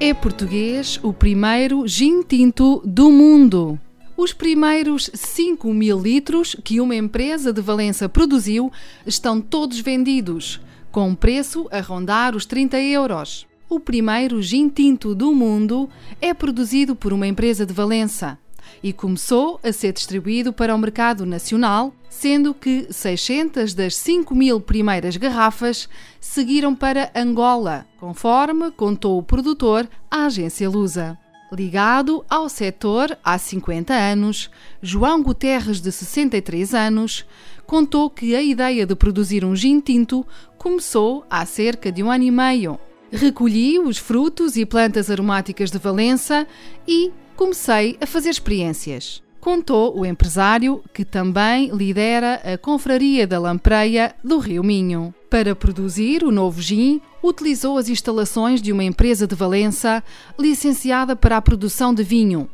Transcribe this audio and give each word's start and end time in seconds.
É 0.00 0.14
português 0.14 1.00
o 1.02 1.12
primeiro 1.12 1.84
gin 1.88 2.22
tinto 2.22 2.80
do 2.84 3.10
mundo. 3.10 3.80
Os 4.16 4.32
primeiros 4.32 5.10
5 5.12 5.74
mil 5.74 6.00
litros 6.00 6.54
que 6.62 6.80
uma 6.80 6.94
empresa 6.94 7.52
de 7.52 7.60
Valença 7.60 8.08
produziu 8.08 8.70
estão 9.04 9.40
todos 9.40 9.80
vendidos, 9.80 10.60
com 10.92 11.16
preço 11.16 11.66
a 11.72 11.80
rondar 11.80 12.36
os 12.36 12.46
30 12.46 12.80
euros. 12.80 13.44
O 13.68 13.80
primeiro 13.80 14.40
gin 14.40 14.68
tinto 14.68 15.16
do 15.16 15.34
mundo 15.34 15.90
é 16.20 16.32
produzido 16.32 16.94
por 16.94 17.12
uma 17.12 17.26
empresa 17.26 17.66
de 17.66 17.74
Valença 17.74 18.38
e 18.82 18.92
começou 18.92 19.58
a 19.62 19.72
ser 19.72 19.92
distribuído 19.92 20.52
para 20.52 20.74
o 20.74 20.78
mercado 20.78 21.26
nacional, 21.26 21.92
sendo 22.08 22.54
que 22.54 22.86
600 22.90 23.74
das 23.74 23.94
5 23.96 24.34
mil 24.34 24.60
primeiras 24.60 25.16
garrafas 25.16 25.88
seguiram 26.20 26.74
para 26.74 27.10
Angola, 27.14 27.86
conforme 27.98 28.70
contou 28.70 29.18
o 29.18 29.22
produtor 29.22 29.88
à 30.10 30.26
agência 30.26 30.68
Lusa. 30.68 31.18
Ligado 31.50 32.24
ao 32.28 32.48
setor 32.48 33.16
há 33.24 33.38
50 33.38 33.94
anos, 33.94 34.50
João 34.82 35.22
Guterres, 35.22 35.80
de 35.80 35.90
63 35.90 36.74
anos, 36.74 37.24
contou 37.66 38.10
que 38.10 38.36
a 38.36 38.42
ideia 38.42 38.84
de 38.84 38.94
produzir 38.94 39.44
um 39.44 39.56
gin 39.56 39.80
tinto 39.80 40.26
começou 40.58 41.24
há 41.30 41.44
cerca 41.46 41.90
de 41.90 42.02
um 42.02 42.10
ano 42.10 42.24
e 42.24 42.30
meio. 42.30 42.78
Recolhi 43.10 43.78
os 43.78 43.96
frutos 43.96 44.56
e 44.56 44.66
plantas 44.66 45.10
aromáticas 45.10 45.70
de 45.70 45.78
Valença 45.78 46.46
e 46.86 47.10
comecei 47.36 47.96
a 48.00 48.06
fazer 48.06 48.28
experiências. 48.28 49.22
Contou 49.40 49.98
o 49.98 50.04
empresário 50.04 50.82
que 50.92 51.04
também 51.04 51.70
lidera 51.70 52.34
a 52.44 52.58
Confraria 52.58 53.26
da 53.26 53.38
Lampreia 53.38 54.14
do 54.22 54.38
Rio 54.38 54.62
Minho. 54.62 55.14
Para 55.30 55.54
produzir 55.54 56.22
o 56.22 56.30
novo 56.32 56.60
gin, 56.60 57.00
utilizou 57.22 57.78
as 57.78 57.88
instalações 57.88 58.60
de 58.60 58.72
uma 58.72 58.84
empresa 58.84 59.26
de 59.26 59.34
Valença 59.34 60.02
licenciada 60.38 61.16
para 61.16 61.36
a 61.36 61.42
produção 61.42 61.94
de 61.94 62.02
vinho 62.02 62.48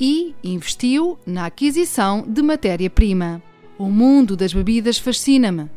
e 0.00 0.34
investiu 0.42 1.18
na 1.26 1.46
aquisição 1.46 2.24
de 2.26 2.42
matéria-prima. 2.42 3.42
O 3.78 3.90
mundo 3.90 4.36
das 4.36 4.52
bebidas 4.52 4.98
fascina-me. 4.98 5.68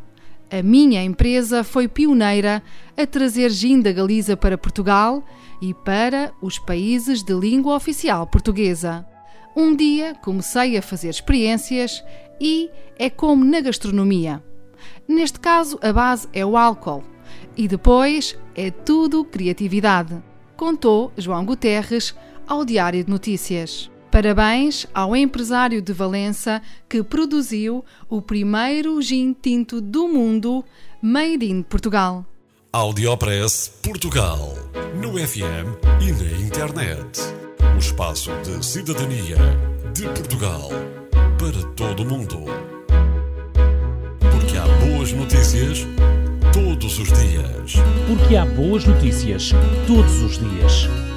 A 0.51 0.61
minha 0.61 1.03
empresa 1.03 1.63
foi 1.63 1.87
pioneira 1.87 2.61
a 2.95 3.05
trazer 3.07 3.49
gin 3.49 3.81
da 3.81 3.91
Galiza 3.91 4.37
para 4.37 4.57
Portugal 4.57 5.23
e 5.61 5.73
para 5.73 6.31
os 6.41 6.59
países 6.59 7.23
de 7.23 7.33
língua 7.33 7.75
oficial 7.75 8.27
portuguesa. 8.27 9.05
Um 9.55 9.75
dia 9.75 10.13
comecei 10.23 10.77
a 10.77 10.81
fazer 10.81 11.09
experiências 11.09 12.03
e 12.39 12.69
é 12.97 13.09
como 13.09 13.43
na 13.43 13.59
gastronomia. 13.59 14.43
Neste 15.07 15.39
caso, 15.39 15.79
a 15.81 15.91
base 15.91 16.27
é 16.31 16.45
o 16.45 16.55
álcool 16.57 17.03
e 17.57 17.67
depois 17.67 18.37
é 18.53 18.69
tudo 18.69 19.25
criatividade, 19.25 20.21
contou 20.55 21.11
João 21.17 21.43
Guterres 21.45 22.13
ao 22.47 22.63
Diário 22.63 23.03
de 23.03 23.09
Notícias. 23.09 23.89
Parabéns 24.15 24.87
ao 24.93 25.13
empresário 25.13 25.81
de 25.81 25.91
Valença 25.91 26.61
que 26.87 27.03
produziu 27.03 27.83
o 28.09 28.21
primeiro 28.21 29.01
gin 29.01 29.33
tinto 29.33 29.81
do 29.81 30.07
mundo 30.07 30.63
made 31.01 31.45
in 31.45 31.61
Portugal. 31.61 32.25
Audiopress 32.71 33.67
Portugal. 33.83 34.55
No 35.01 35.17
FM 35.19 35.67
e 35.99 36.13
na 36.13 36.47
internet. 36.47 37.19
O 37.75 37.77
espaço 37.77 38.31
de 38.41 38.65
cidadania 38.65 39.35
de 39.93 40.03
Portugal 40.03 40.69
para 41.37 41.67
todo 41.73 42.03
o 42.03 42.05
mundo. 42.05 42.45
Porque 44.31 44.57
há 44.57 44.65
boas 44.85 45.11
notícias 45.11 45.85
todos 46.53 46.99
os 46.99 47.09
dias. 47.09 47.73
Porque 48.07 48.37
há 48.37 48.45
boas 48.45 48.85
notícias 48.85 49.51
todos 49.85 50.21
os 50.21 50.39
dias. 50.39 50.87